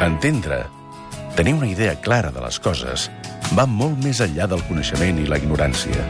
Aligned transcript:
Entendre, 0.00 0.64
tenir 1.36 1.52
una 1.52 1.66
idea 1.68 1.94
clara 2.00 2.30
de 2.32 2.40
les 2.40 2.56
coses, 2.64 3.02
va 3.52 3.66
molt 3.68 3.98
més 4.00 4.22
enllà 4.24 4.46
del 4.48 4.62
coneixement 4.64 5.18
i 5.20 5.26
la 5.28 5.36
ignorància. 5.36 6.06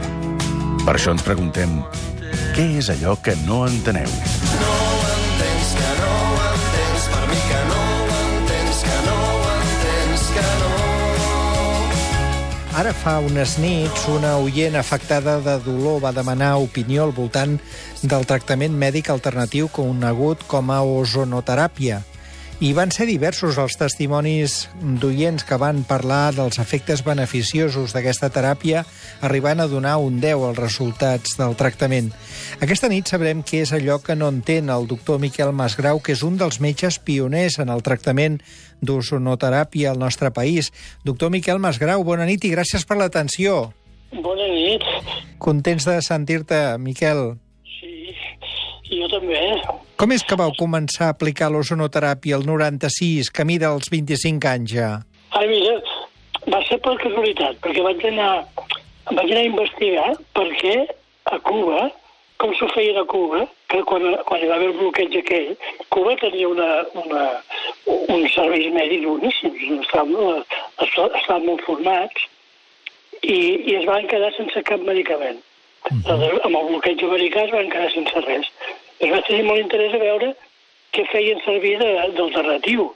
Per 0.84 0.92
això 0.94 1.10
ens 1.10 1.24
preguntem, 1.26 1.72
què 2.54 2.68
és 2.78 2.86
allò 2.94 3.16
que 3.18 3.34
no 3.48 3.64
enteneu? 3.66 4.12
Ara 12.78 12.94
fa 12.94 13.16
unes 13.26 13.56
nits, 13.58 14.06
una 14.06 14.36
oient 14.38 14.78
afectada 14.78 15.40
de 15.42 15.56
dolor 15.66 15.98
va 16.06 16.14
demanar 16.14 16.52
opinió 16.62 17.08
al 17.08 17.16
voltant 17.18 17.58
del 18.06 18.22
tractament 18.30 18.78
mèdic 18.86 19.10
alternatiu 19.10 19.66
conegut 19.74 20.46
com 20.46 20.70
a 20.70 20.78
ozonoteràpia. 20.86 22.04
I 22.60 22.74
van 22.76 22.90
ser 22.92 23.06
diversos 23.08 23.56
els 23.56 23.78
testimonis 23.80 24.66
d'oients 25.00 25.46
que 25.48 25.56
van 25.56 25.78
parlar 25.88 26.34
dels 26.36 26.58
efectes 26.60 27.00
beneficiosos 27.06 27.94
d'aquesta 27.96 28.28
teràpia, 28.34 28.82
arribant 29.24 29.64
a 29.64 29.66
donar 29.70 29.94
un 30.04 30.18
10 30.20 30.44
als 30.50 30.60
resultats 30.60 31.38
del 31.40 31.56
tractament. 31.56 32.12
Aquesta 32.60 32.92
nit 32.92 33.08
sabrem 33.08 33.40
què 33.40 33.62
és 33.64 33.72
allò 33.72 33.96
que 34.04 34.12
no 34.12 34.28
entén 34.28 34.68
el 34.68 34.84
doctor 34.92 35.16
Miquel 35.24 35.54
Masgrau, 35.56 36.04
que 36.04 36.12
és 36.12 36.20
un 36.20 36.36
dels 36.36 36.60
metges 36.60 37.00
pioners 37.00 37.56
en 37.64 37.72
el 37.72 37.80
tractament 37.80 38.42
d'ozonoteràpia 38.84 39.94
al 39.94 39.98
nostre 40.04 40.28
país. 40.28 40.68
Doctor 41.00 41.32
Miquel 41.32 41.64
Masgrau, 41.64 42.04
bona 42.04 42.28
nit 42.28 42.44
i 42.44 42.52
gràcies 42.52 42.84
per 42.84 43.00
l'atenció. 43.00 43.70
Bona 44.12 44.52
nit. 44.52 44.84
Contents 45.40 45.88
de 45.88 46.02
sentir-te, 46.04 46.76
Miquel. 46.76 47.38
Jo 48.90 49.06
també. 49.12 49.38
Com 50.00 50.12
és 50.14 50.24
que 50.26 50.38
vau 50.38 50.52
començar 50.58 51.08
a 51.08 51.14
aplicar 51.14 51.50
l'ozonoteràpia 51.52 52.38
al 52.38 52.46
96, 52.48 53.30
camí 53.34 53.58
dels 53.62 53.90
25 53.92 54.50
anys 54.50 54.74
ja? 54.74 54.90
Ai, 55.38 55.46
mira, 55.50 55.76
va 56.50 56.60
ser 56.66 56.80
per 56.82 56.96
casualitat, 57.02 57.60
perquè 57.62 57.84
vaig 57.86 58.02
anar, 58.08 58.32
vaig 59.12 59.26
anar 59.28 59.42
a 59.44 59.48
investigar 59.50 60.08
per 60.34 60.48
què 60.58 60.74
a 61.30 61.38
Cuba, 61.46 61.90
com 62.40 62.54
s'ho 62.56 62.66
feien 62.74 62.98
a 62.98 63.04
Cuba, 63.04 63.44
que 63.70 63.82
quan, 63.86 64.06
quan 64.26 64.42
hi 64.42 64.48
va 64.50 64.56
haver 64.56 64.70
el 64.72 64.78
bloqueig 64.80 65.14
aquell, 65.20 65.52
Cuba 65.94 66.16
tenia 66.22 66.48
una, 66.48 66.70
una, 67.04 67.26
uns 68.16 68.34
serveis 68.34 68.72
mèdics 68.74 69.06
boníssims, 69.06 69.84
estaven, 69.84 70.42
estaven 70.88 71.46
molt 71.46 71.62
formats, 71.68 72.26
i, 73.20 73.38
i 73.68 73.76
es 73.76 73.86
van 73.88 74.08
quedar 74.10 74.32
sense 74.36 74.64
cap 74.66 74.82
medicament. 74.88 75.44
Uh 75.90 75.96
-huh. 76.04 76.40
Amb 76.44 76.56
el 76.56 76.66
bloqueig 76.68 77.02
americà 77.04 77.44
es 77.44 77.52
van 77.52 77.70
quedar 77.70 77.90
sense 77.92 78.20
res. 78.26 78.46
Es 79.00 79.10
va 79.10 79.20
tenir 79.26 79.44
molt 79.48 79.62
interès 79.62 79.94
a 79.96 80.02
veure 80.02 80.32
què 80.94 81.06
feien 81.12 81.40
servir 81.44 81.76
d'alternatiu. 81.80 82.90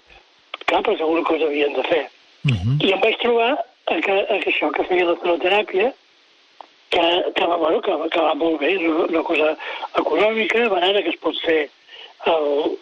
Clar, 0.65 0.83
perquè 0.83 1.03
alguna 1.03 1.25
cosa 1.29 1.49
havien 1.49 1.73
de 1.77 1.85
fer. 1.89 2.05
Uh 2.45 2.53
-huh. 2.53 2.77
I 2.87 2.93
em 2.93 3.01
vaig 3.01 3.17
trobar 3.21 3.53
que, 3.87 4.01
que 4.01 4.51
això, 4.51 4.71
que 4.73 4.85
feia 4.85 5.05
la 5.05 5.39
teràpia, 5.45 5.93
que, 6.91 7.33
que, 7.35 7.47
va, 7.47 7.57
bueno, 7.57 7.81
que, 7.81 7.93
que 8.11 8.21
va 8.21 8.35
molt 8.35 8.61
bé, 8.61 8.77
una, 8.77 9.05
una 9.05 9.23
cosa 9.23 9.57
econòmica, 9.99 10.69
barata, 10.69 11.03
que 11.03 11.11
es 11.11 11.21
pot 11.21 11.41
fer 11.45 11.69
el, 12.27 12.79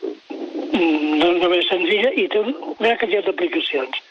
no, 0.72 1.32
només 1.38 1.68
senzilla, 1.68 2.12
i 2.18 2.28
té 2.28 2.42
un, 2.42 2.52
una 2.78 2.96
quantitat 2.98 3.30
d'aplicacions. 3.30 4.02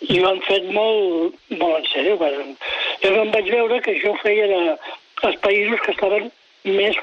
I 0.00 0.20
ho 0.20 0.28
han 0.30 0.40
fet 0.46 0.68
molt, 0.74 1.34
molt 1.50 1.78
en 1.80 1.86
sèrio. 1.92 2.16
Bueno, 2.20 2.54
jo 3.02 3.14
em 3.22 3.32
vaig 3.34 3.50
veure 3.50 3.80
que 3.82 3.96
això 3.96 4.14
ho 4.14 4.20
feien 4.22 4.54
a, 4.54 4.76
als 5.26 5.38
països 5.44 5.82
que 5.84 5.94
estaven 5.96 6.30
més 6.64 6.98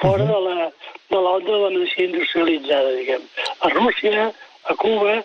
fora 0.00 0.24
de 0.24 0.40
la 0.46 0.70
de 1.10 1.20
l'onda 1.22 1.52
de 1.52 1.58
la 1.62 1.70
medicina 1.70 2.08
industrialitzada, 2.10 2.94
diguem. 2.96 3.22
A 3.60 3.68
Rússia, 3.70 4.32
a 4.64 4.74
Cuba, 4.74 5.22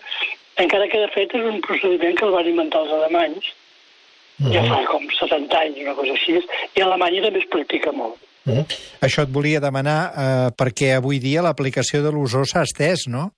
encara 0.62 0.88
que 0.88 1.00
de 1.00 1.08
fet 1.14 1.34
és 1.34 1.48
un 1.48 1.60
procediment 1.64 2.16
que 2.18 2.26
el 2.28 2.34
van 2.36 2.48
inventar 2.48 2.84
els 2.84 2.92
alemanys, 2.98 3.46
uh 3.46 4.46
-huh. 4.46 4.52
ja 4.54 4.62
fa 4.68 4.84
com 4.90 5.06
70 5.18 5.58
anys, 5.58 5.78
una 5.82 5.94
cosa 5.94 6.12
així, 6.12 6.38
i 6.76 6.80
a 6.80 6.86
Alemanya 6.86 7.22
també 7.22 7.38
es 7.40 7.48
practica 7.50 7.92
molt. 7.92 8.16
Uh 8.46 8.52
-huh. 8.54 8.64
Això 9.00 9.22
et 9.22 9.32
volia 9.32 9.60
demanar 9.60 10.00
eh, 10.14 10.48
perquè 10.58 10.96
avui 10.96 11.18
dia 11.18 11.42
l'aplicació 11.42 12.02
de 12.02 12.10
l'ozó 12.10 12.44
s'ha 12.44 12.62
estès, 12.62 13.06
no? 13.06 13.32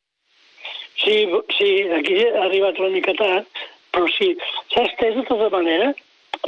Sí, 1.05 1.29
sí, 1.59 1.89
aquí 1.99 2.25
ha 2.25 2.45
arribat 2.45 2.79
una 2.79 2.89
mica 2.89 3.13
tard, 3.15 3.45
però 3.93 4.07
sí, 4.19 4.37
s'ha 4.73 4.83
estès 4.83 5.15
de 5.15 5.25
tota 5.25 5.51
manera 5.51 5.95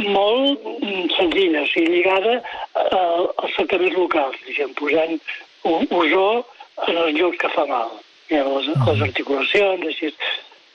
molt 0.04 0.66
senzilla, 1.16 1.62
o 1.62 1.70
sigui, 1.70 1.98
lligada 1.98 2.40
a, 2.74 3.00
als 3.42 3.54
tractaments 3.56 3.96
locals, 3.96 4.40
diguem, 4.46 4.74
posant 4.78 5.16
ozó 5.66 6.26
en 6.86 6.98
els 7.04 7.16
llocs 7.18 7.40
que 7.40 7.52
fa 7.54 7.64
mal, 7.70 7.94
ja, 8.30 8.42
les, 8.44 8.68
les 8.74 9.06
articulacions, 9.08 9.86
així. 9.92 10.12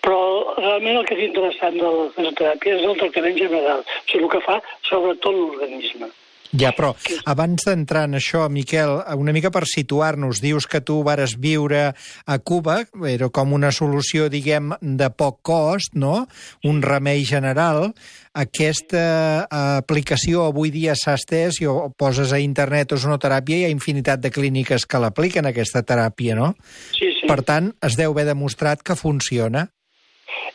Però 0.01 0.21
realment 0.57 0.97
el 0.97 1.05
que 1.05 1.13
és 1.13 1.27
interessant 1.27 1.77
de 1.77 1.85
la 1.85 2.07
fisioteràpia 2.15 2.79
és 2.79 2.87
el 2.89 2.97
tractament 3.03 3.37
general, 3.37 3.85
o 3.85 4.09
sigui, 4.09 4.23
el 4.25 4.31
que 4.33 4.43
fa 4.47 4.57
sobretot 4.89 5.37
l'organisme. 5.37 6.09
Ja, 6.51 6.73
però 6.75 6.91
abans 7.31 7.63
d'entrar 7.63 8.03
en 8.09 8.17
això, 8.19 8.43
Miquel, 8.51 8.97
una 9.15 9.31
mica 9.31 9.51
per 9.53 9.63
situar-nos, 9.69 10.41
dius 10.43 10.67
que 10.67 10.81
tu 10.83 10.99
vares 11.07 11.37
viure 11.39 11.83
a 12.25 12.37
Cuba, 12.43 12.81
era 13.07 13.29
com 13.31 13.53
una 13.55 13.71
solució, 13.71 14.27
diguem, 14.31 14.73
de 14.81 15.07
poc 15.15 15.39
cost, 15.47 15.95
no? 15.95 16.25
Un 16.67 16.81
remei 16.83 17.23
general. 17.27 17.93
Aquesta 18.35 19.03
eh, 19.43 19.61
aplicació 19.79 20.45
avui 20.49 20.73
dia 20.75 20.95
s'ha 20.99 21.15
estès, 21.19 21.61
i 21.63 21.69
ho 21.71 21.91
poses 21.99 22.35
a 22.35 22.41
internet 22.43 22.97
ozonoteràpia, 22.97 23.61
hi 23.61 23.69
ha 23.69 23.73
infinitat 23.73 24.23
de 24.23 24.31
clíniques 24.31 24.85
que 24.85 24.99
l'apliquen, 24.99 25.47
aquesta 25.47 25.85
teràpia, 25.87 26.35
no? 26.35 26.53
Sí, 26.97 27.13
sí. 27.19 27.31
Per 27.31 27.41
tant, 27.47 27.71
es 27.83 27.95
deu 27.99 28.11
haver 28.11 28.27
demostrat 28.27 28.83
que 28.83 28.99
funciona. 28.99 29.69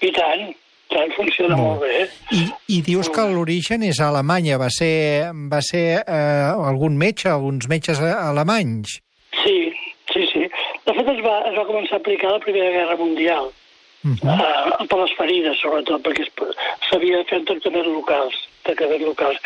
I 0.05 0.13
tant, 0.13 0.51
tant 0.97 1.13
funciona 1.17 1.57
molt, 1.59 1.83
molt 1.83 1.85
bé. 1.85 2.07
I, 2.37 2.43
I 2.77 2.81
dius 2.87 3.11
que 3.13 3.27
l'origen 3.31 3.85
és 3.87 4.01
a 4.01 4.11
Alemanya, 4.13 4.59
va 4.63 4.71
ser, 4.73 5.31
va 5.53 5.61
ser 5.65 5.87
eh, 6.01 6.67
algun 6.71 6.97
metge, 7.01 7.29
alguns 7.33 7.69
metges 7.71 8.01
alemanys? 8.01 8.99
Sí, 9.43 9.59
sí, 10.13 10.27
sí. 10.33 10.45
De 10.89 10.97
fet, 10.97 11.13
es 11.13 11.23
va, 11.25 11.39
es 11.51 11.57
va 11.59 11.69
començar 11.69 11.99
a 11.99 12.03
aplicar 12.03 12.31
a 12.31 12.37
la 12.39 12.45
Primera 12.45 12.73
Guerra 12.75 12.99
Mundial, 13.01 13.51
uh 13.53 14.11
-huh. 14.11 14.37
uh, 14.83 14.87
per 14.91 15.01
les 15.03 15.17
ferides, 15.21 15.61
sobretot, 15.61 16.03
perquè 16.03 16.29
s'havia 16.89 17.19
de 17.19 17.25
fer 17.31 17.43
tractaments 17.45 17.89
locals, 17.89 18.37
tractaments 18.63 19.07
locals. 19.07 19.39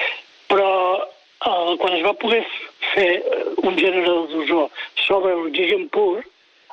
Però 0.48 0.70
uh, 1.46 1.76
quan 1.78 1.94
es 1.94 2.04
va 2.04 2.14
poder 2.14 2.44
fer 2.94 3.22
un 3.62 3.78
generador 3.78 4.28
d'ozó 4.28 4.70
sobre 5.06 5.34
l'oxigen 5.34 5.88
pur, 5.88 6.22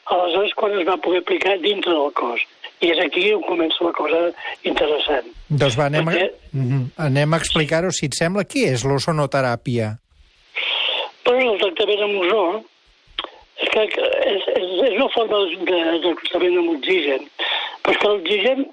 aleshores 0.05 0.53
quan 0.53 0.77
es 0.79 0.87
va 0.87 0.97
poder 0.97 1.19
aplicar 1.19 1.57
dintre 1.59 1.91
del 1.91 2.13
cos. 2.13 2.41
I 2.81 2.91
és 2.93 2.99
aquí 3.01 3.31
on 3.33 3.41
comença 3.47 3.83
la 3.83 3.93
cosa 3.97 4.19
interessant. 4.63 5.29
Doncs 5.49 5.77
va, 5.79 5.87
anem, 5.89 6.05
Perquè... 6.05 6.27
a, 6.29 6.57
uh 6.57 6.63
-huh. 6.63 6.83
anem 7.07 7.33
a 7.33 7.37
explicar-ho, 7.37 7.91
si 7.91 8.05
et 8.05 8.13
sembla. 8.13 8.43
Què 8.43 8.71
és 8.73 8.83
l'ozonoteràpia? 8.85 9.97
Però 11.23 11.37
el 11.41 11.59
tractament 11.59 12.01
amb 12.03 12.19
ozó 12.21 12.63
és 13.57 13.69
que 13.73 13.81
és, 13.83 14.43
és, 14.61 14.69
és 14.89 14.95
una 14.95 15.09
forma 15.09 15.37
de, 15.37 15.79
de 16.03 16.13
tractament 16.13 16.57
amb 16.57 16.69
oxigen, 16.77 17.21
però 17.81 17.91
és 17.93 17.99
que 18.01 18.07
l'oxigen 18.07 18.65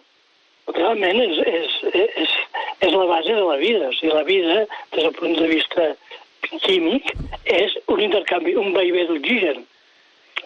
realment 0.73 1.21
és, 1.21 1.39
és, 1.47 1.73
és, 1.93 2.35
és 2.81 2.93
la 2.93 3.07
base 3.07 3.33
de 3.33 3.45
la 3.45 3.57
vida. 3.57 3.89
O 3.89 3.93
sigui, 3.93 4.13
la 4.13 4.25
vida, 4.29 4.67
des 4.95 5.03
del 5.03 5.13
punt 5.19 5.37
de 5.39 5.49
vista 5.51 5.89
químic, 6.65 7.13
és 7.45 7.77
un 7.89 8.01
intercanvi, 8.01 8.55
un 8.61 8.73
vaivé 8.77 9.07
d'oxigen. 9.09 9.65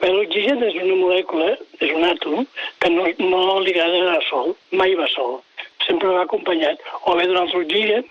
L'oxigen 0.06 0.62
és 0.62 0.76
una 0.78 0.96
molècula, 0.98 1.56
és 1.80 1.90
un 1.94 2.04
àtom, 2.06 2.46
que 2.82 2.90
no, 2.92 3.06
no 3.18 3.58
li 3.64 3.74
agrada 3.74 3.98
anar 4.04 4.22
sol, 4.28 4.54
mai 4.70 4.94
va 4.98 5.08
sol. 5.14 5.40
Sempre 5.86 6.12
va 6.14 6.22
acompanyat 6.26 6.82
o 7.04 7.16
bé 7.18 7.26
d'un 7.26 7.40
altre 7.40 7.64
oxigen, 7.64 8.04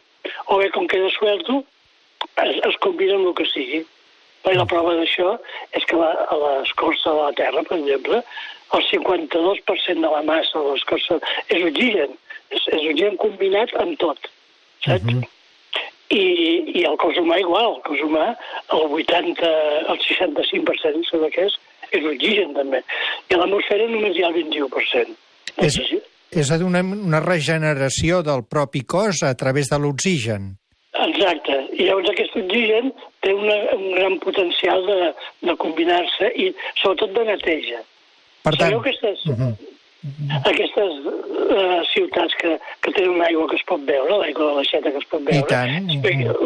o 0.51 0.57
bé 0.59 0.69
com 0.75 0.87
queda 0.91 1.09
suelto, 1.15 1.61
es, 2.43 2.57
es 2.69 2.77
combina 2.83 3.15
amb 3.15 3.31
el 3.31 3.37
que 3.37 3.47
sigui. 3.53 3.85
I 4.47 4.55
la 4.55 4.67
prova 4.69 4.93
d'això 4.95 5.33
és 5.75 5.85
que 5.87 5.97
la, 5.99 6.11
a 6.31 6.35
l'escorça 6.39 7.11
de 7.11 7.23
la 7.23 7.33
Terra, 7.35 7.63
per 7.67 7.79
exemple, 7.79 8.21
el 8.75 8.85
52% 8.91 10.03
de 10.03 10.11
la 10.11 10.23
massa 10.27 10.59
de 10.59 10.75
l'escorça 10.75 11.19
és 11.47 11.63
oxigen. 11.63 12.15
És, 12.49 12.61
és 12.71 12.83
oxigen 12.83 13.17
combinat 13.19 13.73
amb 13.81 13.97
tot, 14.03 14.29
saps? 14.85 15.03
Uh 15.03 15.19
-huh. 15.19 15.33
I, 16.09 16.23
I 16.79 16.85
el 16.87 16.95
cos 16.95 17.17
humà 17.19 17.39
igual, 17.39 17.73
el 17.75 17.81
cos 17.83 17.99
humà, 17.99 18.37
el 18.71 18.93
80, 18.95 19.49
el 19.91 19.97
65%, 19.99 21.03
sembla 21.09 21.29
que 21.29 21.49
és, 21.49 21.57
és 21.91 22.05
oxigen 22.05 22.53
també. 22.57 22.83
I 23.29 23.35
a 23.35 23.41
l'atmosfera 23.41 23.89
només 23.91 24.17
hi 24.17 24.23
ha 24.23 24.31
el 24.31 24.39
21%. 24.43 25.17
És, 25.63 25.79
és 26.31 26.51
a 26.51 26.57
dir, 26.59 26.67
una, 26.67 26.83
una 26.83 27.21
regeneració 27.23 28.21
del 28.25 28.43
propi 28.49 28.83
cos 28.83 29.23
a 29.23 29.33
través 29.39 29.71
de 29.71 29.79
l'oxigen. 29.81 30.55
Exacte. 30.97 31.55
I 31.77 31.87
llavors 31.87 32.09
aquest 32.11 32.35
oxigen 32.39 32.91
té 33.25 33.33
una, 33.33 33.55
un 33.77 33.87
gran 33.95 34.17
potencial 34.23 34.85
de, 34.87 34.99
de 35.47 35.55
combinar-se 35.61 36.31
i 36.35 36.51
sobretot 36.81 37.13
de 37.15 37.25
neteja. 37.31 37.81
Per 38.45 38.53
tant... 38.55 38.69
Sabeu 38.69 38.79
aquestes, 38.81 39.25
uh 39.25 39.39
-huh. 39.39 39.53
aquestes 40.51 40.93
uh, 41.05 41.81
ciutats 41.93 42.35
que, 42.41 42.59
que 42.81 42.91
tenen 42.91 43.17
una 43.17 43.25
aigua 43.25 43.47
que 43.49 43.57
es 43.57 43.65
pot 43.65 43.81
veure, 43.85 44.17
l'aigua 44.17 44.49
de 44.49 44.53
l'aixeta 44.57 44.91
que 44.91 45.01
es 45.03 45.09
pot 45.11 45.21
veure, 45.21 45.39
I 45.39 45.49
tant. 45.49 45.89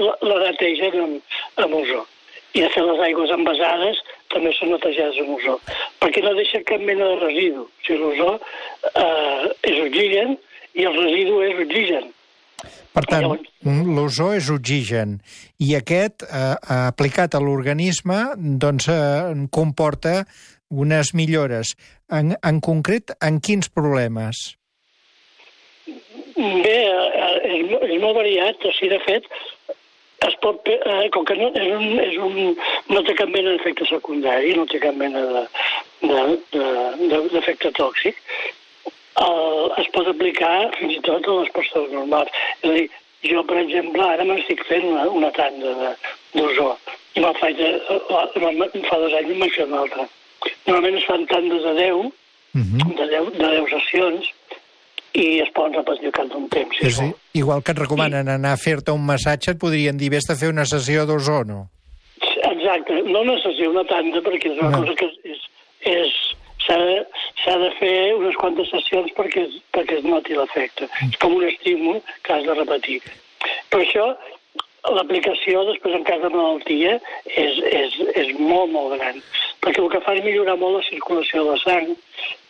la, 0.05 0.15
la 0.21 0.37
netegen 0.47 0.99
amb, 1.03 1.21
amb 1.55 1.75
ozó. 1.75 2.05
I 2.51 2.63
de 2.65 2.69
fet 2.73 2.83
les 2.83 3.03
aigües 3.07 3.31
envasades 3.31 3.99
també 4.33 4.51
són 4.57 4.73
netejades 4.73 5.19
amb 5.23 5.35
ozó, 5.37 5.57
perquè 6.03 6.23
no 6.23 6.33
deixa 6.35 6.63
cap 6.67 6.81
mena 6.83 7.07
de 7.13 7.19
residu. 7.21 7.67
O 7.67 7.85
sigui, 7.85 7.99
l'ozó 8.01 8.33
eh, 8.91 9.51
és 9.71 9.77
oxigen 9.85 10.35
i 10.75 10.87
el 10.87 10.97
residu 10.97 11.39
és 11.47 11.61
oxigen. 11.65 12.09
Per 12.91 13.03
tant, 13.07 13.25
mm, 13.63 13.93
l'ozó 13.95 14.33
és 14.35 14.49
oxigen 14.51 15.15
i 15.63 15.73
aquest, 15.77 16.25
eh, 16.27 16.55
aplicat 16.91 17.35
a 17.35 17.41
l'organisme, 17.43 18.19
doncs 18.37 18.89
eh, 18.91 19.47
comporta 19.49 20.25
unes 20.71 21.13
millores. 21.15 21.75
En, 22.11 22.35
en 22.35 22.59
concret, 22.59 23.15
en 23.23 23.39
quins 23.39 23.71
problemes? 23.71 24.43
Bé, 26.35 26.77
eh, 26.83 27.39
és, 27.47 27.73
és 27.79 27.97
molt 28.03 28.19
variat, 28.19 28.59
o 28.67 28.75
sigui, 28.75 28.91
de 28.91 28.99
fet, 29.07 29.27
es 30.27 30.35
pot, 30.41 30.67
eh, 30.69 31.09
com 31.13 31.25
que 31.25 31.35
no, 31.35 31.49
és 31.57 31.71
un, 31.73 31.99
és 31.99 32.17
un, 32.21 32.55
no 32.93 33.01
té 33.07 33.15
cap 33.17 33.29
mena 33.33 33.55
d'efecte 33.55 33.85
secundari, 33.89 34.53
no 34.57 34.65
té 34.69 34.79
cap 34.83 34.93
mena 34.95 35.21
de- 35.31 35.47
de- 36.07 36.39
de- 36.53 37.07
de- 37.09 37.29
d'efecte 37.33 37.71
tòxic, 37.77 38.15
el, 39.21 39.71
es 39.81 39.87
pot 39.95 40.07
aplicar 40.07 40.71
fins 40.77 40.95
i 40.97 41.01
tot 41.05 41.25
a 41.27 41.37
les 41.41 41.49
persones 41.55 41.91
normals. 41.91 42.29
És 42.61 42.69
a 42.69 42.73
dir, 42.73 42.87
jo, 43.31 43.43
per 43.49 43.57
exemple, 43.63 44.01
ara 44.03 44.23
m'estic 44.25 44.63
fent 44.69 44.85
una, 44.91 45.07
una 45.09 45.31
tanda 45.31 45.95
d'ozó 46.33 46.77
i 47.15 47.19
me'n 47.19 47.35
faig, 47.41 47.57
de, 47.57 47.71
la- 48.09 48.29
la- 48.35 48.71
fa 48.89 48.97
dos 49.01 49.13
anys 49.13 49.27
me'n 49.29 49.39
vaig 49.45 49.53
fer 49.57 49.65
una 49.67 49.81
altra. 49.83 50.07
Normalment 50.65 50.97
es 50.97 51.05
fan 51.09 51.25
tandes 51.27 51.63
de 51.63 51.73
10, 51.81 52.11
Uh 52.53 52.59
-huh. 52.59 52.95
de 52.97 53.05
10, 53.07 53.31
de 53.39 53.47
10 53.47 53.69
sessions 53.69 54.25
i 55.13 55.39
es 55.43 55.49
poden 55.55 55.73
repetir 55.79 56.11
cap 56.15 56.27
d'un 56.31 56.47
temps. 56.49 56.77
Si 56.79 56.87
És 56.87 56.99
dir, 56.99 57.11
igual 57.33 57.63
que 57.63 57.71
et 57.73 57.79
recomanen 57.79 58.29
anar 58.29 58.53
a 58.53 58.57
fer-te 58.57 58.91
un 58.95 59.03
massatge, 59.05 59.51
et 59.51 59.59
podrien 59.59 59.97
dir, 59.97 60.09
vés 60.13 60.29
a 60.29 60.35
fer 60.39 60.49
una 60.49 60.65
sessió 60.65 61.05
d'ozó, 61.05 61.43
no? 61.43 61.67
Exacte, 62.43 63.01
no 63.03 63.21
una 63.21 63.35
sessió, 63.41 63.69
una 63.71 63.83
tanda, 63.85 64.21
perquè 64.21 64.51
és 64.53 64.59
una 64.59 64.69
No. 64.71 64.83
cosa 64.85 64.95
que 64.95 65.09
és... 65.23 65.41
és 65.81 66.13
s'ha 66.61 66.75
de, 66.77 66.99
de 67.57 67.69
fer 67.79 68.13
unes 68.13 68.35
quantes 68.37 68.69
sessions 68.69 69.09
perquè, 69.17 69.41
es- 69.47 69.55
perquè 69.73 69.97
es 69.97 70.03
noti 70.05 70.35
l'efecte. 70.37 70.85
És 71.09 71.17
com 71.17 71.33
un 71.33 71.43
estímul 71.47 71.97
que 72.21 72.33
has 72.35 72.43
de 72.45 72.53
repetir. 72.53 72.99
Per 73.73 73.79
això, 73.81 74.05
l'aplicació 74.93 75.63
després 75.71 75.95
en 75.97 76.03
cas 76.05 76.21
de 76.21 76.29
malaltia 76.29 76.93
és, 77.25 77.57
és, 77.65 77.97
és 78.13 78.29
molt, 78.39 78.69
molt 78.71 78.93
gran. 78.99 79.17
Perquè 79.61 79.81
el 79.81 79.89
que 79.93 80.01
fa 80.05 80.13
és 80.17 80.23
millorar 80.23 80.55
molt 80.61 80.77
la 80.79 80.85
circulació 80.87 81.43
de 81.43 81.49
la 81.55 81.57
sang, 81.65 81.89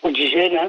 oxigena, 0.04 0.68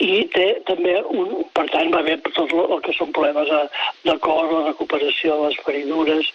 i 0.00 0.24
té 0.34 0.46
també, 0.68 0.96
un, 1.12 1.44
per 1.56 1.66
tant, 1.72 1.92
va 1.94 2.02
per 2.04 2.32
tot 2.36 2.52
el 2.54 2.80
que 2.84 2.94
són 2.96 3.12
problemes 3.16 3.48
de, 3.50 3.60
de 4.08 4.16
cor, 4.24 4.50
la 4.50 4.66
recuperació 4.68 5.38
de 5.38 5.48
les 5.48 5.60
feridures, 5.66 6.32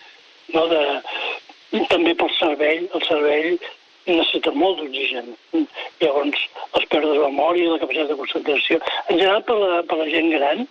no? 0.55 0.65
de, 0.71 0.81
també 1.91 2.15
pel 2.17 2.31
cervell, 2.37 2.87
el 2.93 3.05
cervell 3.07 3.59
necessita 4.09 4.51
molt 4.57 4.79
d'oxigen. 4.79 5.33
Llavors, 6.01 6.45
les 6.75 6.85
pèrdues 6.89 7.17
de 7.19 7.25
memòria, 7.27 7.73
la 7.73 7.81
capacitat 7.81 8.13
de 8.13 8.19
concentració... 8.21 8.79
En 9.07 9.19
general, 9.19 9.43
per 9.45 9.57
la, 9.59 9.81
per 9.89 9.99
la 9.99 10.07
gent 10.09 10.31
gran, 10.33 10.65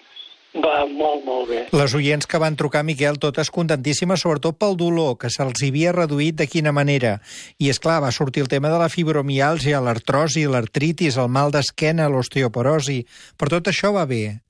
va 0.56 0.86
molt, 0.88 1.24
molt 1.26 1.48
bé. 1.50 1.60
Les 1.76 1.94
oients 1.94 2.26
que 2.26 2.40
van 2.40 2.56
trucar, 2.56 2.82
Miquel, 2.86 3.20
totes 3.20 3.50
contentíssimes, 3.54 4.22
sobretot 4.24 4.58
pel 4.58 4.76
dolor, 4.80 5.16
que 5.20 5.30
se'ls 5.32 5.62
havia 5.66 5.92
reduït 5.92 6.38
de 6.40 6.48
quina 6.48 6.72
manera. 6.72 7.18
I, 7.58 7.68
és 7.68 7.80
clar 7.82 8.00
va 8.04 8.14
sortir 8.14 8.44
el 8.46 8.50
tema 8.52 8.72
de 8.72 8.80
la 8.80 8.90
fibromiàlgia, 8.92 9.82
l'artrosi, 9.84 10.46
l'artritis, 10.48 11.20
el 11.20 11.28
mal 11.28 11.54
d'esquena, 11.54 12.08
l'osteoporosi... 12.08 13.02
Per 13.38 13.48
tot 13.52 13.68
això 13.70 13.92
va 13.94 14.06
bé. 14.08 14.40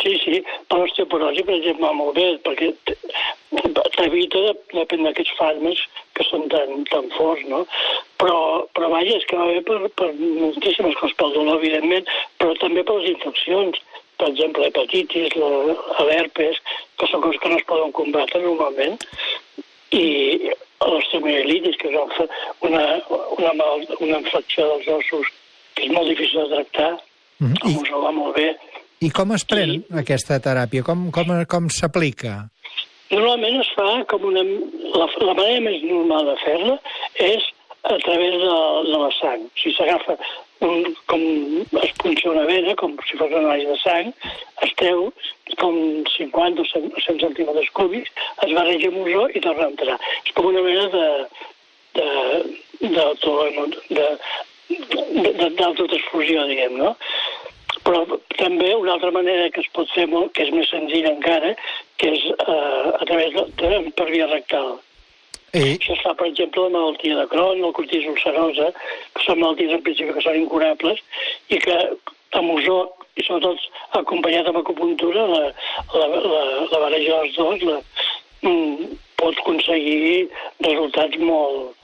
Sí, 0.00 0.14
sí, 0.22 0.38
per 0.70 0.78
l'osteoporosi, 0.80 1.42
per 1.44 1.56
exemple, 1.58 1.88
va 1.88 1.96
molt 1.96 2.14
bé, 2.16 2.28
perquè 2.44 2.70
t'evita 3.96 4.40
de, 4.46 4.52
depèn 4.72 5.02
d'aquests 5.04 5.34
fàrmacs 5.38 5.82
que 6.16 6.24
són 6.28 6.46
tan, 6.52 6.84
tan 6.92 7.10
forts, 7.16 7.42
no? 7.50 7.64
Però, 8.22 8.38
però 8.76 8.90
vaja, 8.92 9.16
és 9.18 9.26
que 9.28 9.38
va 9.40 9.48
bé 9.50 9.60
per, 9.66 9.80
per 9.98 10.12
moltíssimes 10.14 10.96
coses, 11.00 11.16
pel 11.18 11.34
dolor, 11.36 11.58
evidentment, 11.60 12.08
però 12.40 12.54
també 12.62 12.84
per 12.86 13.00
les 13.00 13.10
infeccions, 13.16 13.80
per 14.20 14.28
exemple, 14.30 14.62
l'hepatitis, 14.68 15.34
la- 15.40 16.04
l'herpes, 16.06 16.60
que 17.00 17.06
són 17.10 17.22
coses 17.24 17.40
que 17.42 17.48
no 17.48 17.56
es 17.58 17.64
poden 17.68 17.92
combatre 17.96 18.40
normalment, 18.44 18.98
i 19.96 20.06
l'osteomielitis, 20.80 21.76
que 21.80 21.88
és 21.90 21.96
una, 21.96 22.28
una, 22.68 22.84
una, 23.38 23.52
mal, 23.58 23.82
una 24.00 24.18
infecció 24.22 24.66
dels 24.74 24.88
ossos 25.00 25.26
que 25.74 25.86
és 25.88 25.92
molt 25.94 26.08
difícil 26.08 26.44
de 26.46 26.54
tractar, 26.56 26.92
Mhm. 27.40 27.56
com 27.62 27.70
I- 27.70 27.76
us 27.82 27.90
va 28.04 28.10
molt 28.12 28.36
bé, 28.36 28.56
I 29.02 29.08
com 29.10 29.30
es 29.32 29.44
pren 29.48 29.70
Sí. 29.70 29.84
aquesta 29.96 30.36
teràpia? 30.44 30.82
Com, 30.84 31.10
com, 31.10 31.24
com 31.48 31.68
s'aplica? 31.72 32.50
Normalment 33.10 33.60
es 33.62 33.68
fa 33.74 34.04
com 34.04 34.24
una... 34.28 34.42
La, 34.42 35.06
la 35.24 35.34
manera 35.34 35.60
més 35.64 35.82
normal 35.82 36.26
de 36.26 36.34
fer-la 36.44 36.74
és 37.16 37.42
a 37.82 37.96
través 38.04 38.32
de, 38.42 38.50
de 38.90 38.98
la 39.00 39.08
sang. 39.18 39.40
O 39.46 39.50
sigui, 39.56 39.74
s'agafa 39.78 40.18
un, 40.66 40.94
com 41.10 41.22
es 41.82 41.92
punxa 42.02 42.30
una 42.30 42.44
vena, 42.48 42.74
com 42.76 42.96
si 43.08 43.16
fos 43.16 43.30
una 43.32 43.40
anàlisi 43.48 43.70
de 43.70 43.78
sang, 43.82 44.10
es 44.66 44.72
treu 44.80 45.06
com 45.58 45.76
50 46.16 46.62
o 46.62 46.64
100, 46.72 46.90
o 46.96 47.00
100 47.06 47.20
centímetres 47.24 47.70
cúbics, 47.76 48.10
es 48.46 48.52
barreja 48.56 48.88
amb 48.92 49.02
ozó 49.06 49.28
i 49.34 49.40
torna 49.44 49.66
a 49.66 49.70
entrar. 49.72 49.98
És 50.26 50.32
com 50.36 50.46
una 50.52 50.62
mena 50.66 50.88
de 50.94 51.06
de 51.98 52.08
de- 54.00 55.32
de- 55.32 55.50
d'autotransfusió, 55.58 56.44
diguem, 56.46 56.76
no? 56.78 56.96
Però 57.84 58.04
també 58.36 58.74
una 58.76 58.92
altra 58.92 59.10
manera 59.10 59.48
que 59.50 59.60
es 59.64 59.68
pot 59.74 59.88
fer 59.90 60.06
molt, 60.06 60.32
que 60.36 60.44
és 60.44 60.52
més 60.54 60.68
senzilla 60.70 61.10
encara, 61.10 61.54
que 61.98 62.12
és 62.14 62.24
eh, 62.30 62.92
a 63.00 63.04
través 63.08 63.32
de, 63.34 63.44
de, 63.62 63.90
per 63.96 64.06
via 64.12 64.26
rectal. 64.30 64.78
Eh, 65.52 65.74
Això 65.74 65.96
es 65.96 66.02
fa, 66.04 66.14
per 66.14 66.28
exemple, 66.30 66.62
la 66.68 66.74
malaltia 66.76 67.16
de 67.18 67.26
Crohn, 67.32 67.60
la 67.64 67.72
cortis 67.74 68.06
ulcerosa, 68.06 68.70
que 69.16 69.24
són 69.26 69.40
malalties 69.42 69.74
en 69.74 69.82
principi 69.86 70.14
que 70.14 70.22
són 70.22 70.38
incurables 70.38 71.02
i 71.50 71.58
que 71.58 71.76
amb 72.38 72.54
ozó 72.54 72.78
i 73.18 73.24
sobretot 73.26 73.58
acompanyat 73.98 74.46
amb 74.46 74.60
acupuntura, 74.60 75.26
la, 75.26 75.42
la, 75.96 76.06
la, 76.06 76.42
la 76.70 76.78
barreja 76.84 77.18
dels 77.18 77.34
dos 77.36 77.64
la, 77.66 77.80
mm, 78.46 78.94
pot 79.18 79.42
aconseguir 79.42 80.28
resultats 80.62 81.18
molt, 81.18 81.74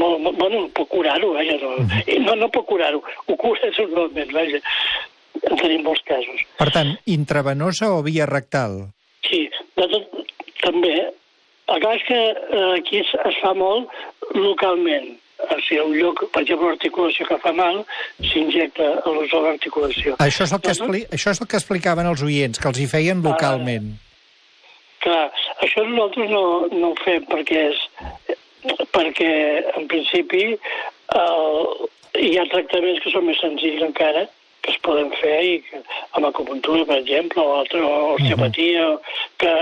molt, 0.00 0.16
molt 0.24 0.40
bueno, 0.40 0.64
pot 0.74 0.88
curar-ho, 0.90 1.34
vaja, 1.36 1.58
no, 1.60 1.76
I 2.08 2.18
no, 2.24 2.34
no 2.40 2.48
pot 2.48 2.66
curar-ho, 2.66 3.02
ho 3.26 3.36
cura 3.36 3.70
normalment, 3.76 4.32
vaja, 4.34 4.62
en 5.44 5.60
tenim 5.60 5.84
molts 5.86 6.02
casos. 6.08 6.42
per 6.58 6.70
tant, 6.74 6.96
intravenosa 7.06 7.92
o 7.92 8.02
via 8.06 8.26
rectal? 8.26 8.80
Sí, 9.28 9.44
de 9.76 9.86
tot, 9.92 10.20
també. 10.64 10.94
El 11.70 11.82
cas 11.82 11.98
és 12.00 12.06
que 12.08 12.20
eh, 12.20 12.68
aquí 12.78 13.00
es, 13.02 13.10
es 13.30 13.40
fa 13.42 13.52
molt 13.54 13.90
localment. 14.34 15.12
O 15.40 15.56
sigui, 15.64 15.80
un 15.80 15.94
lloc, 15.96 16.26
per 16.34 16.42
exemple, 16.44 16.68
l'articulació 16.68 17.26
que 17.28 17.38
fa 17.40 17.52
mal, 17.56 17.80
s'injecta 18.32 18.90
a 19.00 19.14
l'ozó 19.14 19.40
a 19.40 19.46
l'articulació. 19.48 20.18
Això 20.20 20.44
és, 20.44 20.52
el 20.52 20.60
que 20.60 20.74
Doncs, 20.74 20.82
expli... 20.82 21.02
això 21.16 21.32
és 21.32 21.40
el 21.40 21.48
que 21.48 21.58
explicaven 21.60 22.10
els 22.10 22.24
oients, 22.26 22.60
que 22.60 22.68
els 22.68 22.80
hi 22.82 22.88
feien 22.90 23.22
localment. 23.24 23.94
Clar, 25.00 25.30
això 25.64 25.86
nosaltres 25.86 26.28
no, 26.28 26.44
no 26.74 26.92
ho 26.92 26.98
fem 27.06 27.24
perquè 27.30 27.70
és 27.70 27.80
perquè 28.92 29.30
en 29.78 29.86
principi 29.88 30.42
el, 30.52 31.56
hi 32.20 32.34
ha 32.36 32.44
tractaments 32.52 33.00
que 33.00 33.12
són 33.14 33.24
més 33.30 33.40
senzills 33.40 33.86
encara 33.86 34.26
que 34.60 34.74
es 34.74 34.80
poden 34.84 35.08
fer 35.16 35.38
i 35.46 35.54
que, 35.64 35.80
amb 36.18 36.28
acupuntura, 36.28 36.84
per 36.84 36.98
exemple, 37.00 37.40
o 37.40 37.54
altra 37.62 37.80
o 37.80 38.14
osteopatia, 38.18 38.90
que, 39.40 39.52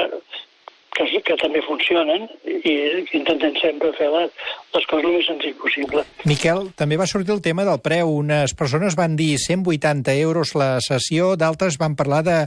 que, 0.98 1.20
que 1.24 1.36
també 1.40 1.62
funcionen 1.62 2.26
i 2.44 2.74
intentem 3.16 3.54
sempre 3.60 3.92
fer 3.96 4.08
les, 4.12 4.34
les 4.74 4.86
coses 4.90 5.06
el 5.06 5.14
més 5.14 5.28
senzill 5.30 5.56
possible. 5.60 6.04
Miquel, 6.28 6.68
també 6.78 6.98
va 7.00 7.08
sortir 7.10 7.34
el 7.36 7.42
tema 7.44 7.66
del 7.68 7.80
preu. 7.84 8.10
Unes 8.18 8.54
persones 8.58 8.98
van 8.98 9.16
dir 9.18 9.36
180 9.38 10.16
euros 10.18 10.54
la 10.58 10.70
sessió, 10.84 11.34
d'altres 11.38 11.78
van 11.80 11.96
parlar 11.98 12.22
de 12.26 12.38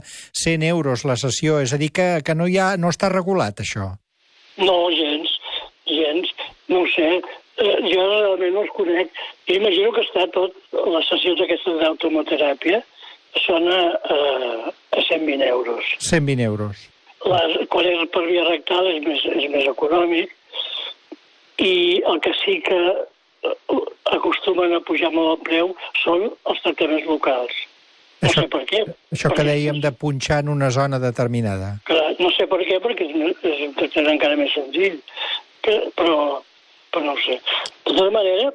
100 0.44 0.66
euros 0.68 1.06
la 1.08 1.16
sessió. 1.20 1.60
És 1.64 1.72
a 1.72 1.80
dir, 1.80 1.92
que, 1.96 2.08
que 2.26 2.36
no, 2.36 2.48
hi 2.50 2.58
ha, 2.60 2.74
no 2.76 2.92
està 2.92 3.10
regulat, 3.12 3.64
això. 3.64 3.92
No, 4.60 4.76
gens, 4.92 5.32
gens, 5.88 6.32
no 6.68 6.84
ho 6.84 6.90
sé. 6.92 7.10
Eh, 7.62 7.76
jo 7.88 8.04
realment 8.04 8.56
no 8.56 8.66
els 8.66 8.76
conec. 8.76 9.12
Jo 9.48 9.58
imagino 9.60 9.92
que 9.96 10.04
està 10.04 10.28
tot, 10.34 10.56
les 10.72 11.08
sessions 11.08 11.40
aquestes 11.44 11.80
d'automoteràpia 11.80 12.82
són 13.40 13.68
a, 13.72 13.82
a, 14.12 14.72
a 14.92 15.04
120 15.08 15.46
euros. 15.48 15.94
120 16.04 16.44
euros. 16.44 16.91
Les, 17.22 17.56
quan 17.70 17.86
és 17.86 18.00
per 18.10 18.24
via 18.26 18.42
rectal 18.48 18.88
és 18.90 19.02
més, 19.06 19.20
és 19.30 19.50
més 19.52 19.66
econòmic 19.70 20.32
i 21.62 22.02
el 22.10 22.18
que 22.24 22.32
sí 22.40 22.56
que 22.66 22.78
eh, 22.90 23.82
acostumen 24.16 24.74
a 24.74 24.80
pujar 24.86 25.12
molt 25.14 25.36
el 25.36 25.44
preu 25.46 25.70
són 26.02 26.24
els 26.50 26.62
tractaments 26.64 27.06
locals. 27.06 27.52
No 28.22 28.28
Això- 28.30 28.42
sé 28.42 28.48
per 28.50 28.62
què. 28.70 28.80
Això 29.14 29.28
que 29.30 29.34
perquè- 29.36 29.46
dèiem 29.52 29.80
de 29.82 29.92
punxar 29.92 30.40
en 30.42 30.48
una 30.48 30.70
zona 30.70 30.98
determinada. 31.02 31.76
Clar, 31.86 32.14
no 32.18 32.30
sé 32.34 32.46
per 32.50 32.60
què, 32.66 32.80
perquè 32.82 33.06
és, 33.06 33.36
és 33.42 33.62
un 33.68 33.74
tractament 33.78 34.14
encara 34.16 34.36
més 34.36 34.52
senzill, 34.54 34.98
que, 35.62 35.78
però, 35.98 36.42
però 36.92 37.04
no 37.06 37.12
ho 37.16 37.22
sé. 37.24 37.38
De 37.86 37.94
tota 37.94 38.10
manera, 38.14 38.52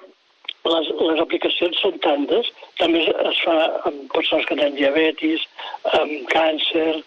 les, 0.68 0.88
les 1.00 1.20
aplicacions 1.24 1.80
són 1.80 2.00
tantes, 2.04 2.48
també 2.80 3.06
es 3.08 3.44
fa 3.44 3.58
amb 3.88 4.08
persones 4.14 4.46
que 4.48 4.56
tenen 4.60 4.76
diabetis, 4.76 5.44
amb 6.00 6.28
càncer, 6.32 7.04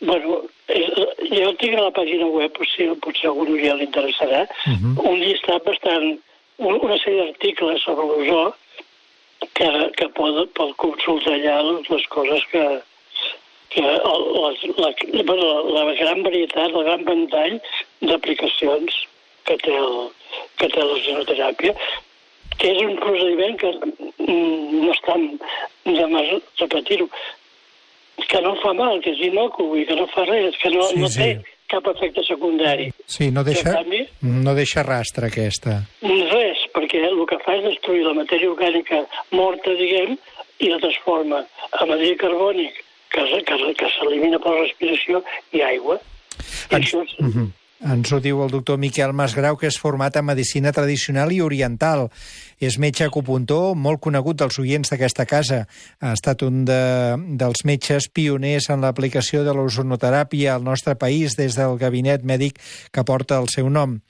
bueno, 0.00 0.42
és, 0.68 0.88
jo 1.32 1.52
tinc 1.60 1.76
a 1.76 1.86
la 1.88 1.94
pàgina 1.96 2.28
web, 2.30 2.52
potser, 2.56 2.88
potser 3.04 3.28
a 3.28 3.32
algun 3.32 3.58
ja 3.62 3.74
li 3.74 3.88
interessarà, 3.88 4.44
uh 4.46 4.72
-huh. 4.72 5.10
un 5.10 5.20
llistat 5.20 5.64
bastant, 5.64 6.18
un, 6.58 6.74
una 6.74 6.98
sèrie 6.98 7.24
d'articles 7.24 7.82
sobre 7.82 8.06
l'ozó 8.06 8.54
que, 9.54 9.68
que 9.96 10.08
pot, 10.14 10.52
pot 10.54 10.76
consultar 10.76 11.34
allà 11.34 11.56
les 11.62 12.06
coses 12.08 12.42
que, 12.52 12.64
que 13.70 13.84
el, 13.84 14.22
les, 14.42 14.64
la, 14.78 14.90
la, 15.22 15.84
la 15.84 15.94
gran 15.94 16.22
varietat, 16.22 16.74
el 16.74 16.84
gran 16.84 17.04
ventall 17.04 17.60
d'aplicacions 18.00 19.06
que 19.44 19.56
té 19.64 19.74
el, 19.76 20.10
que 20.58 20.68
té 20.68 20.84
l'ozonoteràpia, 20.84 21.74
que 22.58 22.70
és 22.74 22.80
un 22.82 22.96
procediment 22.98 23.56
que 23.60 23.70
mm, 23.70 24.82
no 24.82 24.92
està 24.92 25.16
de 25.88 26.06
més 26.12 26.32
repetir-ho, 26.60 27.08
que 28.26 28.40
no 28.42 28.56
fa 28.62 28.72
mal, 28.74 29.00
que 29.04 29.10
és 29.14 29.20
inocu 29.28 29.76
i 29.76 29.84
que 29.86 29.94
no 29.96 30.06
fa 30.14 30.24
res, 30.24 30.56
que 30.62 30.70
no, 30.70 30.82
Sí, 30.88 30.98
no 30.98 31.08
sí. 31.08 31.18
té 31.18 31.54
cap 31.68 31.86
efecte 31.92 32.22
secundari. 32.24 32.90
Sí, 33.06 33.30
no 33.30 33.44
deixa, 33.44 33.68
en 33.68 33.74
canvi, 33.76 34.00
no 34.22 34.54
deixa 34.54 34.82
rastre, 34.82 35.26
aquesta. 35.28 35.82
res, 36.02 36.58
perquè 36.74 37.02
el 37.04 37.20
que 37.28 37.38
fa 37.44 37.54
és 37.56 37.64
destruir 37.64 38.02
la 38.06 38.14
matèria 38.14 38.50
orgànica 38.50 39.04
morta, 39.32 39.70
diguem, 39.76 40.16
i 40.60 40.68
la 40.72 40.78
transforma 40.82 41.44
en 41.80 41.88
matèria 41.88 42.16
carbònic 42.16 42.72
que, 43.12 43.22
que, 43.46 43.74
que 43.78 43.90
s'elimina 43.98 44.38
per 44.42 44.54
la 44.56 44.62
respiració 44.64 45.22
i 45.52 45.60
aigua. 45.62 46.00
I 46.70 46.74
Ens, 46.74 46.86
això 46.88 47.02
és, 47.04 47.14
Mhm. 47.20 47.52
Ens 47.78 48.10
ho 48.10 48.18
diu 48.18 48.40
el 48.42 48.50
doctor 48.50 48.74
Miquel 48.74 49.12
Masgrau, 49.14 49.54
que 49.54 49.68
és 49.70 49.76
format 49.78 50.16
en 50.18 50.24
medicina 50.26 50.72
tradicional 50.74 51.30
i 51.30 51.38
oriental. 51.44 52.08
És 52.58 52.74
metge 52.82 53.04
acupuntor, 53.06 53.76
molt 53.78 54.00
conegut 54.02 54.40
dels 54.40 54.58
oients 54.58 54.90
d'aquesta 54.90 55.28
casa. 55.30 55.60
Ha 56.02 56.10
estat 56.16 56.42
un 56.42 56.64
de, 56.66 56.80
dels 57.38 57.62
metges 57.68 58.08
pioners 58.10 58.66
en 58.74 58.82
l'aplicació 58.82 59.44
de 59.46 59.54
l'ozonoteràpia 59.54 60.56
al 60.56 60.66
nostre 60.66 60.96
país 60.98 61.36
des 61.38 61.54
del 61.54 61.78
gabinet 61.78 62.24
mèdic 62.26 62.58
que 62.90 63.04
porta 63.06 63.38
el 63.38 63.46
seu 63.52 63.70
nom. 63.70 64.00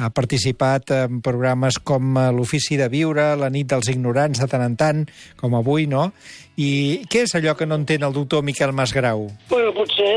Ha 0.00 0.08
participat 0.16 0.94
en 0.96 1.20
programes 1.20 1.76
com 1.76 2.16
l'Ofici 2.32 2.80
de 2.80 2.88
Viure, 2.88 3.34
la 3.36 3.52
nit 3.52 3.68
dels 3.68 3.92
ignorants 3.92 4.40
de 4.40 4.48
tant 4.48 4.64
en 4.64 4.78
tant, 4.80 5.04
com 5.36 5.58
avui, 5.60 5.84
no? 5.84 6.08
I 6.56 7.04
què 7.12 7.26
és 7.28 7.36
allò 7.36 7.52
que 7.56 7.68
no 7.68 7.76
entén 7.76 8.00
el 8.06 8.16
doctor 8.16 8.40
Miquel 8.42 8.72
Masgrau? 8.72 9.28
bueno, 9.52 9.76
potser 9.76 10.16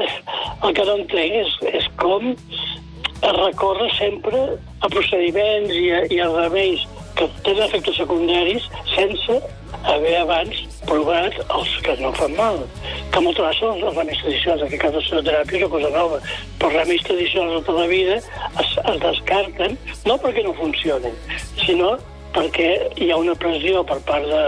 el 0.63 0.71
que 0.71 0.87
no 0.87 0.95
entenc 1.01 1.39
és, 1.43 1.53
és 1.83 1.91
com 1.99 2.31
es 3.23 3.33
recorre 3.39 3.89
sempre 3.97 4.39
a 4.81 4.89
procediments 4.91 5.73
i 5.73 5.89
a, 5.95 6.03
i 6.11 6.19
a 6.19 6.29
remeis 6.31 6.83
que 7.15 7.27
tenen 7.45 7.67
efectes 7.67 7.95
secundaris 8.01 8.65
sense 8.95 9.37
haver 9.83 10.15
abans 10.21 10.63
provat 10.87 11.35
els 11.43 11.75
que 11.85 11.95
no 12.01 12.11
fan 12.17 12.35
mal. 12.37 12.59
Que 13.11 13.21
moltes 13.23 13.43
vegades 13.43 13.59
són 13.61 13.83
els 13.83 13.97
remeis 13.97 14.23
tradicionals, 14.23 14.63
en 14.63 14.67
aquest 14.67 14.81
cas 14.83 14.95
la 14.95 15.03
psicoteràpia 15.03 15.59
és 15.59 15.65
una 15.65 15.73
cosa 15.75 15.91
nova, 15.95 16.19
però 16.59 16.71
els 16.71 16.79
remeis 16.81 17.05
tradicionals 17.07 17.53
de 17.53 17.61
tota 17.67 17.77
la 17.79 17.91
vida 17.91 18.17
es, 18.17 18.73
es 18.93 18.99
descarten, 19.05 19.77
no 20.09 20.17
perquè 20.23 20.43
no 20.47 20.57
funcionen, 20.59 21.15
sinó 21.63 21.93
perquè 22.33 22.69
hi 22.97 23.11
ha 23.13 23.21
una 23.21 23.35
pressió 23.37 23.83
per 23.85 23.99
part 24.07 24.25
de, 24.25 24.43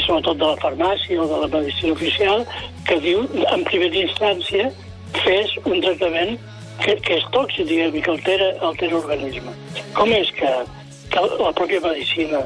sobretot 0.00 0.40
de 0.40 0.48
la 0.48 0.60
farmàcia 0.62 1.20
o 1.20 1.28
de 1.28 1.40
la 1.44 1.50
medicina 1.52 1.92
oficial 1.92 2.46
que 2.88 2.98
diu, 3.04 3.26
en 3.52 3.64
primera 3.68 4.04
instància, 4.06 4.70
fes 5.22 5.52
un 5.64 5.82
tractament 5.84 6.38
que, 6.86 6.94
que 7.02 7.18
és 7.18 7.26
tòxic, 7.34 7.66
diguem, 7.68 7.98
i 7.98 8.04
que 8.04 8.14
altera, 8.14 8.52
altera 8.68 8.94
l'organisme. 8.94 9.52
Com 9.96 10.14
és 10.14 10.30
que, 10.38 10.52
que 11.12 11.26
la 11.40 11.52
pròpia 11.56 11.82
medicina 11.84 12.44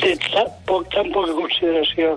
té 0.00 0.14
tan, 0.26 0.50
poc, 0.66 0.88
tan 0.94 1.12
poca 1.14 1.36
consideració 1.38 2.16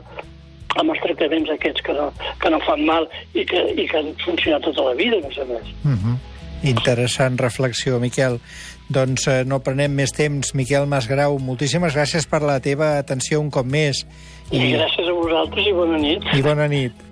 amb 0.79 0.93
els 0.93 1.01
tractaments 1.03 1.51
aquests 1.53 1.83
que 1.85 1.93
no, 1.93 2.09
que 2.41 2.51
no 2.53 2.61
fan 2.65 2.85
mal 2.87 3.07
i 3.35 3.45
que, 3.45 3.63
i 3.75 3.85
que 3.89 3.99
han 3.99 4.13
funcionat 4.23 4.65
tota 4.69 4.87
la 4.89 4.97
vida, 4.97 5.19
a 5.19 5.27
més 5.27 5.37
a 5.37 5.47
més. 5.49 5.73
Uh 5.83 5.95
-huh. 5.95 6.17
Interessant 6.63 7.37
reflexió, 7.41 7.99
Miquel. 7.99 8.39
Doncs 8.89 9.27
eh, 9.27 9.43
no 9.45 9.59
prenem 9.59 9.91
més 9.91 10.11
temps. 10.11 10.53
Miquel 10.53 10.85
Masgrau, 10.85 11.39
moltíssimes 11.39 11.95
gràcies 11.95 12.27
per 12.27 12.41
la 12.41 12.59
teva 12.59 12.97
atenció 12.97 13.39
un 13.41 13.49
cop 13.49 13.65
més. 13.65 14.05
I 14.51 14.73
gràcies 14.75 15.07
a 15.07 15.13
vosaltres 15.13 15.67
i 15.67 15.71
bona 15.71 15.97
nit. 15.97 16.21
I 16.33 16.41
bona 16.41 16.67
nit. 16.67 17.10